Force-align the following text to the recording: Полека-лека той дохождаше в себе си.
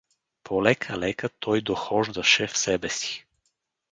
Полека-лека 0.43 1.29
той 1.29 1.61
дохождаше 1.61 2.47
в 2.47 2.57
себе 2.57 2.89
си. 2.89 3.25